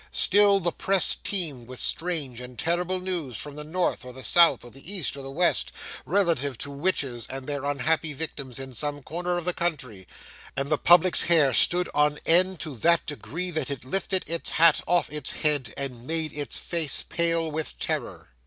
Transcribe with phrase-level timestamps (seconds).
[0.11, 4.63] Still the press teemed with strange and terrible news from the North or the South,
[4.65, 5.71] or the East or the West,
[6.07, 10.07] relative to witches and their unhappy victims in some corner of the country,
[10.57, 14.81] and the Public's hair stood on end to that degree that it lifted its hat
[14.87, 18.29] off its head, and made its face pale with terror.